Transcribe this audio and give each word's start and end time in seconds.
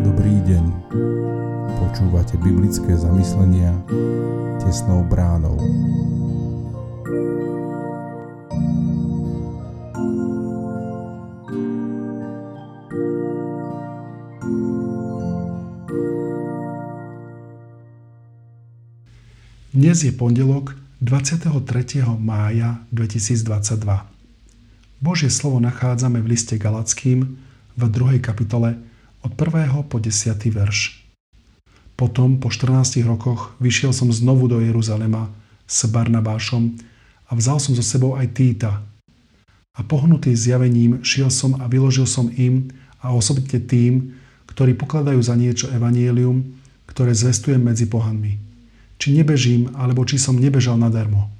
Dobrý 0.00 0.40
deň. 0.48 0.64
Počúvate 1.76 2.40
biblické 2.40 2.96
zamyslenia 2.96 3.76
tesnou 4.64 5.04
bránou. 5.04 5.60
Dnes 19.76 19.98
je 20.00 20.12
pondelok 20.16 20.72
23. 21.02 21.98
mája 22.22 22.78
2022. 22.94 24.06
Božie 25.02 25.34
slovo 25.34 25.58
nachádzame 25.58 26.22
v 26.22 26.30
liste 26.30 26.54
Galackým 26.54 27.42
v 27.74 27.82
2. 27.90 28.22
kapitole 28.22 28.78
od 29.26 29.34
1. 29.34 29.82
po 29.90 29.98
10. 29.98 30.30
verš. 30.54 31.02
Potom 31.98 32.38
po 32.38 32.54
14 32.54 33.02
rokoch 33.02 33.50
vyšiel 33.58 33.90
som 33.90 34.14
znovu 34.14 34.46
do 34.46 34.62
Jeruzalema 34.62 35.26
s 35.66 35.90
Barnabášom 35.90 36.78
a 37.26 37.34
vzal 37.34 37.58
som 37.58 37.74
so 37.74 37.82
sebou 37.82 38.14
aj 38.14 38.38
Týta. 38.38 38.86
A 39.74 39.82
pohnutý 39.82 40.38
zjavením 40.38 41.02
šiel 41.02 41.34
som 41.34 41.58
a 41.58 41.66
vyložil 41.66 42.06
som 42.06 42.30
im 42.30 42.70
a 43.02 43.10
osobitne 43.10 43.58
tým, 43.58 44.14
ktorí 44.46 44.78
pokladajú 44.78 45.18
za 45.18 45.34
niečo 45.34 45.66
evanielium, 45.66 46.46
ktoré 46.86 47.10
zvestujem 47.10 47.58
medzi 47.58 47.90
pohanmi 47.90 48.51
či 48.96 49.14
nebežím, 49.16 49.72
alebo 49.76 50.02
či 50.04 50.18
som 50.18 50.38
nebežal 50.38 50.76
nadarmo. 50.76 51.30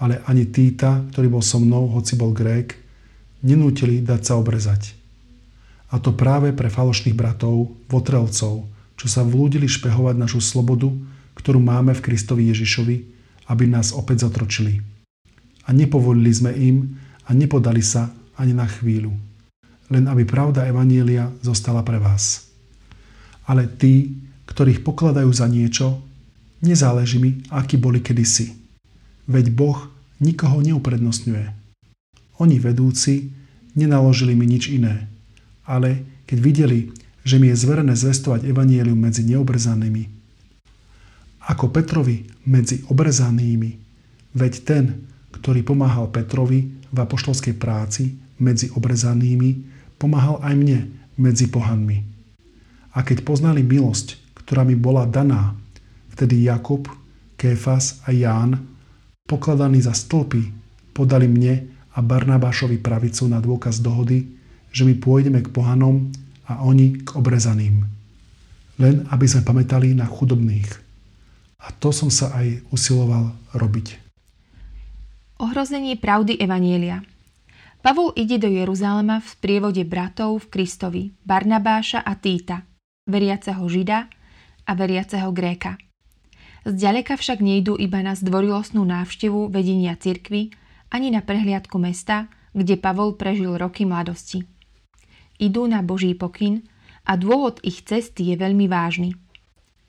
Ale 0.00 0.24
ani 0.24 0.48
Týta, 0.48 1.04
ktorý 1.12 1.28
bol 1.28 1.44
so 1.44 1.60
mnou, 1.60 1.92
hoci 1.92 2.16
bol 2.16 2.32
Grék, 2.32 2.76
nenútili 3.44 4.00
dať 4.00 4.20
sa 4.24 4.34
obrezať. 4.40 4.96
A 5.90 5.98
to 5.98 6.14
práve 6.14 6.54
pre 6.54 6.70
falošných 6.70 7.16
bratov, 7.16 7.74
votrelcov, 7.90 8.64
čo 8.94 9.06
sa 9.08 9.26
vlúdili 9.26 9.66
špehovať 9.66 10.14
našu 10.16 10.38
slobodu, 10.38 10.88
ktorú 11.34 11.58
máme 11.58 11.96
v 11.96 12.04
Kristovi 12.04 12.52
Ježišovi, 12.52 12.96
aby 13.50 13.64
nás 13.66 13.96
opäť 13.96 14.28
zotročili. 14.28 14.78
A 15.66 15.74
nepovolili 15.74 16.30
sme 16.30 16.52
im 16.54 17.00
a 17.26 17.34
nepodali 17.34 17.82
sa 17.82 18.12
ani 18.38 18.54
na 18.54 18.68
chvíľu. 18.68 19.10
Len 19.90 20.06
aby 20.06 20.22
pravda 20.22 20.68
Evanielia 20.70 21.32
zostala 21.42 21.82
pre 21.82 21.98
vás. 21.98 22.46
Ale 23.50 23.66
tí, 23.66 24.14
ktorých 24.46 24.86
pokladajú 24.86 25.30
za 25.34 25.50
niečo, 25.50 25.98
Nezáleží 26.60 27.16
mi, 27.16 27.40
akí 27.48 27.80
boli 27.80 28.04
kedysi. 28.04 28.52
Veď 29.24 29.46
Boh 29.52 29.88
nikoho 30.20 30.60
neuprednostňuje. 30.60 31.48
Oni 32.40 32.56
vedúci 32.60 33.32
nenaložili 33.72 34.36
mi 34.36 34.44
nič 34.44 34.68
iné. 34.68 35.08
Ale 35.64 36.04
keď 36.28 36.38
videli, 36.40 36.78
že 37.24 37.40
mi 37.40 37.48
je 37.52 37.56
zverené 37.56 37.96
zvestovať 37.96 38.48
evanielium 38.48 38.96
medzi 38.96 39.24
neobrezanými, 39.24 40.20
ako 41.48 41.72
Petrovi 41.72 42.28
medzi 42.46 42.84
obrezanými, 42.86 43.70
veď 44.36 44.52
ten, 44.62 44.84
ktorý 45.32 45.64
pomáhal 45.64 46.12
Petrovi 46.12 46.68
v 46.92 46.98
apoštolskej 47.00 47.56
práci 47.56 48.14
medzi 48.40 48.68
obrezanými, 48.72 49.50
pomáhal 49.96 50.40
aj 50.44 50.54
mne 50.56 50.78
medzi 51.16 51.48
pohanmi. 51.48 51.98
A 52.96 53.04
keď 53.04 53.22
poznali 53.22 53.64
milosť, 53.64 54.18
ktorá 54.36 54.64
mi 54.66 54.74
bola 54.74 55.06
daná 55.06 55.54
Vtedy 56.20 56.52
Jakub, 56.52 56.84
Kéfas 57.40 58.04
a 58.04 58.12
Ján, 58.12 58.60
pokladaní 59.24 59.80
za 59.80 59.96
stĺpy, 59.96 60.52
podali 60.92 61.24
mne 61.24 61.64
a 61.96 62.04
Barnabášovi 62.04 62.76
pravicu 62.76 63.24
na 63.24 63.40
dôkaz 63.40 63.80
dohody, 63.80 64.28
že 64.68 64.84
my 64.84 65.00
pôjdeme 65.00 65.40
k 65.40 65.48
pohanom 65.48 66.12
a 66.44 66.60
oni 66.60 67.00
k 67.00 67.16
obrezaným. 67.16 67.88
Len 68.76 69.08
aby 69.08 69.24
sme 69.24 69.48
pamätali 69.48 69.96
na 69.96 70.04
chudobných. 70.04 70.68
A 71.64 71.72
to 71.80 71.88
som 71.88 72.12
sa 72.12 72.36
aj 72.36 72.68
usiloval 72.68 73.32
robiť. 73.56 73.96
Ohrozenie 75.40 75.96
pravdy 75.96 76.36
Evanielia 76.36 77.00
Pavol 77.80 78.12
ide 78.12 78.36
do 78.36 78.52
Jeruzalema 78.52 79.24
v 79.24 79.40
sprievode 79.40 79.88
bratov 79.88 80.44
v 80.44 80.46
Kristovi, 80.52 81.16
Barnabáša 81.24 82.04
a 82.04 82.12
Týta, 82.12 82.60
veriaceho 83.08 83.64
Žida 83.64 84.04
a 84.68 84.72
veriaceho 84.76 85.32
Gréka. 85.32 85.80
Zďaleka 86.68 87.16
však 87.16 87.40
nejdu 87.40 87.80
iba 87.80 88.04
na 88.04 88.12
zdvorilostnú 88.12 88.84
návštevu 88.84 89.48
vedenia 89.48 89.96
cirkvy, 89.96 90.52
ani 90.92 91.08
na 91.08 91.24
prehliadku 91.24 91.80
mesta, 91.80 92.28
kde 92.52 92.76
Pavol 92.76 93.16
prežil 93.16 93.56
roky 93.56 93.88
mladosti. 93.88 94.44
Idú 95.40 95.64
na 95.64 95.80
Boží 95.80 96.12
pokyn 96.12 96.66
a 97.08 97.16
dôvod 97.16 97.64
ich 97.64 97.80
cesty 97.86 98.28
je 98.28 98.36
veľmi 98.36 98.68
vážny. 98.68 99.16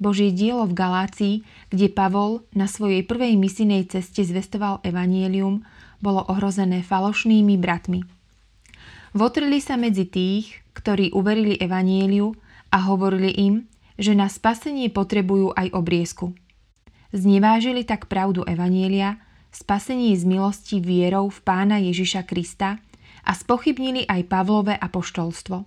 Božie 0.00 0.32
dielo 0.32 0.64
v 0.64 0.78
Galácii, 0.78 1.34
kde 1.68 1.92
Pavol 1.92 2.46
na 2.56 2.64
svojej 2.64 3.04
prvej 3.04 3.36
misinej 3.36 3.90
ceste 3.90 4.24
zvestoval 4.24 4.80
evanielium, 4.86 5.66
bolo 6.00 6.24
ohrozené 6.24 6.80
falošnými 6.80 7.60
bratmi. 7.60 8.00
Votrili 9.12 9.60
sa 9.60 9.76
medzi 9.76 10.08
tých, 10.08 10.54
ktorí 10.72 11.12
uverili 11.12 11.58
evanieliu 11.60 12.32
a 12.72 12.78
hovorili 12.88 13.34
im, 13.36 13.54
že 14.00 14.16
na 14.16 14.30
spasenie 14.30 14.88
potrebujú 14.88 15.52
aj 15.52 15.76
obriezku. 15.76 16.32
Znevážili 17.10 17.82
tak 17.82 18.06
pravdu 18.06 18.46
Evanielia, 18.46 19.18
spasenie 19.50 20.14
z 20.14 20.22
milosti 20.30 20.78
vierou 20.78 21.26
v 21.26 21.42
pána 21.42 21.82
Ježiša 21.82 22.22
Krista 22.22 22.78
a 23.26 23.32
spochybnili 23.34 24.06
aj 24.06 24.30
Pavlové 24.30 24.78
apoštolstvo. 24.78 25.66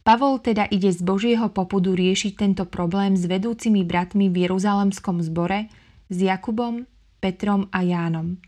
Pavol 0.00 0.40
teda 0.40 0.64
ide 0.72 0.88
z 0.88 1.04
Božieho 1.04 1.52
popudu 1.52 1.92
riešiť 1.92 2.32
tento 2.32 2.64
problém 2.64 3.12
s 3.12 3.28
vedúcimi 3.28 3.84
bratmi 3.84 4.32
v 4.32 4.48
Jeruzalemskom 4.48 5.20
zbore, 5.20 5.68
s 6.08 6.16
Jakubom, 6.16 6.88
Petrom 7.20 7.68
a 7.68 7.84
Jánom. 7.84 8.40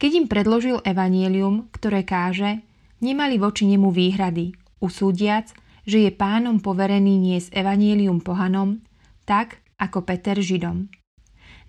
Keď 0.00 0.24
im 0.24 0.26
predložil 0.26 0.80
evanielium, 0.80 1.68
ktoré 1.68 2.00
káže, 2.00 2.64
nemali 3.04 3.36
voči 3.36 3.68
nemu 3.68 3.92
výhrady, 3.92 4.56
usúdiac, 4.80 5.52
že 5.84 6.00
je 6.00 6.10
pánom 6.16 6.64
poverený 6.64 7.20
niesť 7.20 7.52
evanielium 7.52 8.24
pohanom, 8.24 8.80
tak 9.28 9.60
ako 9.76 10.00
Peter 10.08 10.40
Židom 10.40 10.88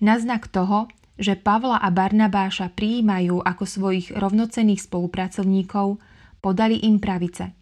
na 0.02 0.18
znak 0.18 0.50
toho, 0.50 0.90
že 1.22 1.38
Pavla 1.38 1.78
a 1.78 1.94
Barnabáša 1.94 2.74
prijímajú 2.74 3.46
ako 3.46 3.64
svojich 3.70 4.10
rovnocených 4.18 4.82
spolupracovníkov, 4.90 6.02
podali 6.42 6.82
im 6.82 6.98
pravice. 6.98 7.54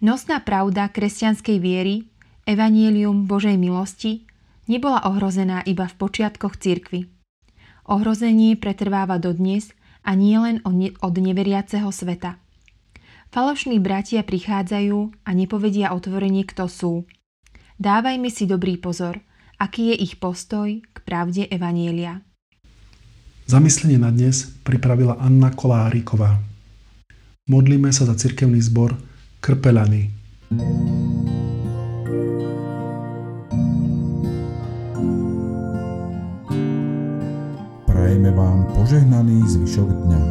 Nosná 0.00 0.40
pravda 0.40 0.88
kresťanskej 0.88 1.58
viery, 1.60 2.08
evanielium 2.48 3.28
Božej 3.28 3.60
milosti, 3.60 4.24
nebola 4.64 5.04
ohrozená 5.04 5.60
iba 5.68 5.84
v 5.84 5.94
počiatkoch 6.00 6.56
cirkvy. 6.56 7.12
Ohrozenie 7.84 8.56
pretrváva 8.56 9.20
dodnes 9.20 9.76
a 10.00 10.16
nie 10.16 10.40
len 10.40 10.64
od 10.64 11.14
neveriaceho 11.20 11.92
sveta. 11.92 12.40
Falošní 13.28 13.76
bratia 13.76 14.24
prichádzajú 14.24 15.28
a 15.28 15.30
nepovedia 15.36 15.92
otvorene, 15.92 16.48
kto 16.48 16.64
sú. 16.64 17.04
Dávajme 17.76 18.32
si 18.32 18.48
dobrý 18.48 18.80
pozor, 18.80 19.20
aký 19.58 19.90
je 19.92 19.96
ich 19.98 20.14
postoj 20.22 20.78
pravde 21.02 21.50
Evanielia. 21.50 22.22
Zamyslenie 23.50 23.98
na 23.98 24.14
dnes 24.14 24.46
pripravila 24.62 25.18
Anna 25.18 25.50
Koláriková. 25.50 26.38
Modlíme 27.50 27.90
sa 27.90 28.06
za 28.06 28.14
cirkevný 28.14 28.62
zbor 28.62 28.94
Krpelany. 29.42 30.14
Prajeme 37.88 38.30
vám 38.36 38.68
požehnaný 38.76 39.48
zvyšok 39.48 39.88
dňa. 39.90 40.22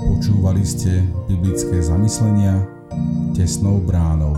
Počúvali 0.00 0.64
ste 0.64 1.04
biblické 1.28 1.78
zamyslenia 1.84 2.64
tesnou 3.36 3.78
bránou. 3.84 4.34